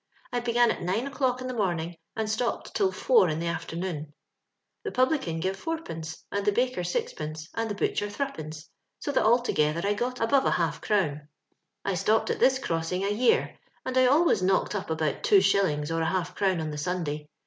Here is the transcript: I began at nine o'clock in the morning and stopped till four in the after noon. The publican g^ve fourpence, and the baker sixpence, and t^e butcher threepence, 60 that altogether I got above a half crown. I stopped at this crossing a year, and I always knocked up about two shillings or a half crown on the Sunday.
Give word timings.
I 0.33 0.39
began 0.39 0.71
at 0.71 0.81
nine 0.81 1.05
o'clock 1.05 1.41
in 1.41 1.47
the 1.47 1.53
morning 1.53 1.95
and 2.15 2.27
stopped 2.27 2.73
till 2.73 2.91
four 2.91 3.29
in 3.29 3.37
the 3.37 3.45
after 3.45 3.75
noon. 3.75 4.13
The 4.83 4.91
publican 4.91 5.39
g^ve 5.39 5.55
fourpence, 5.55 6.23
and 6.31 6.43
the 6.43 6.51
baker 6.51 6.83
sixpence, 6.83 7.49
and 7.53 7.69
t^e 7.69 7.77
butcher 7.77 8.09
threepence, 8.09 8.71
60 9.01 9.19
that 9.19 9.23
altogether 9.27 9.87
I 9.87 9.93
got 9.93 10.19
above 10.19 10.45
a 10.45 10.51
half 10.57 10.81
crown. 10.81 11.27
I 11.85 11.93
stopped 11.93 12.31
at 12.31 12.39
this 12.39 12.57
crossing 12.57 13.03
a 13.03 13.11
year, 13.11 13.59
and 13.85 13.95
I 13.95 14.07
always 14.07 14.41
knocked 14.41 14.73
up 14.73 14.89
about 14.89 15.21
two 15.21 15.39
shillings 15.39 15.91
or 15.91 16.01
a 16.01 16.09
half 16.09 16.33
crown 16.33 16.59
on 16.61 16.71
the 16.71 16.79
Sunday. 16.79 17.27